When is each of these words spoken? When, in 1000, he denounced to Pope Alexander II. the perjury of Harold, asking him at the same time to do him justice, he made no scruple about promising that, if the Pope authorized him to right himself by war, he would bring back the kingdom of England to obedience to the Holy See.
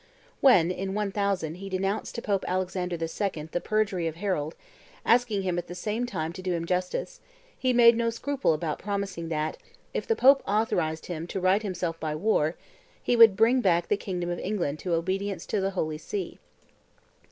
When, 0.39 0.71
in 0.71 0.95
1000, 0.95 1.53
he 1.53 1.69
denounced 1.69 2.15
to 2.15 2.23
Pope 2.23 2.43
Alexander 2.47 2.95
II. 2.95 3.47
the 3.51 3.61
perjury 3.63 4.07
of 4.07 4.15
Harold, 4.15 4.55
asking 5.05 5.43
him 5.43 5.59
at 5.59 5.67
the 5.67 5.75
same 5.75 6.07
time 6.07 6.33
to 6.33 6.41
do 6.41 6.53
him 6.55 6.65
justice, 6.65 7.21
he 7.55 7.71
made 7.71 7.95
no 7.95 8.09
scruple 8.09 8.53
about 8.55 8.79
promising 8.79 9.29
that, 9.29 9.57
if 9.93 10.07
the 10.07 10.15
Pope 10.15 10.41
authorized 10.47 11.05
him 11.05 11.27
to 11.27 11.39
right 11.39 11.61
himself 11.61 11.99
by 11.99 12.15
war, 12.15 12.55
he 13.03 13.15
would 13.15 13.37
bring 13.37 13.61
back 13.61 13.89
the 13.89 13.95
kingdom 13.95 14.31
of 14.31 14.39
England 14.39 14.79
to 14.79 14.95
obedience 14.95 15.45
to 15.45 15.61
the 15.61 15.69
Holy 15.77 15.99
See. 15.99 16.39